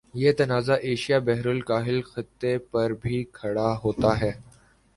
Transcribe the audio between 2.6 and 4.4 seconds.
پر بھی کھڑا ہوتا ہے